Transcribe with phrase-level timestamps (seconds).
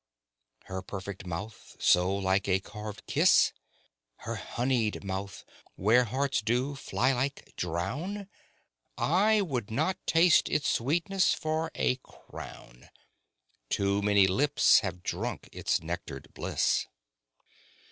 [0.63, 3.53] "Her perfect mouth so liked a carved kiss?"
[4.25, 8.27] "Her honeyed mouth, where hearts do, fly like, drown?"
[8.97, 12.89] I would not taste its sweetness for a crown;
[13.69, 16.87] Too many lips have drank its nectared bliss.